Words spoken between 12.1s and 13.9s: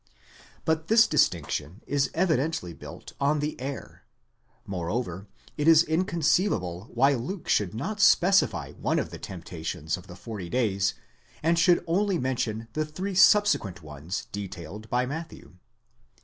mention the three subse quent